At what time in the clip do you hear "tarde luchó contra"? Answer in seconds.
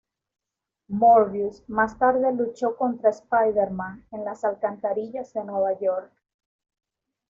1.99-3.11